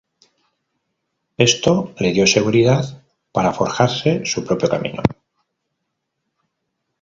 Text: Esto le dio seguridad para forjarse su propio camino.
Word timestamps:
Esto 1.37 1.93
le 1.99 2.11
dio 2.11 2.25
seguridad 2.25 3.03
para 3.31 3.53
forjarse 3.53 4.23
su 4.25 4.43
propio 4.43 4.67
camino. 4.67 5.03